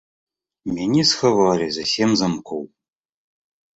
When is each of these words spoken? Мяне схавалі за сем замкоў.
Мяне 0.77 1.03
схавалі 1.11 1.67
за 1.75 1.83
сем 1.93 2.09
замкоў. 2.23 2.63